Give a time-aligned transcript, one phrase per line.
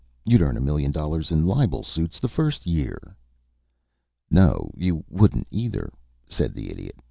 [0.25, 3.15] "You'd earn $1,000,000 in libel suits the first year."
[4.31, 5.91] "No, you wouldn't, either,"
[6.27, 6.97] said the Idiot.